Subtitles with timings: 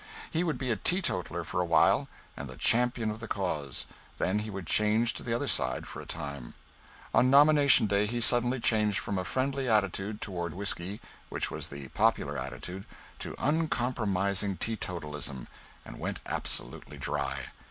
[0.31, 3.85] He would be a teetotaler for a while and the champion of the cause;
[4.17, 6.55] then he would change to the other side for a time.
[7.13, 11.89] On nomination day he suddenly changed from a friendly attitude toward whiskey which was the
[11.89, 12.85] popular attitude
[13.19, 15.47] to uncompromising teetotalism,
[15.85, 17.49] and went absolutely dry.